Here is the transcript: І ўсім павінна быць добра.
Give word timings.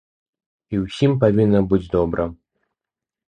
І 0.75 0.79
ўсім 0.85 1.11
павінна 1.25 1.61
быць 1.73 1.91
добра. 1.95 2.25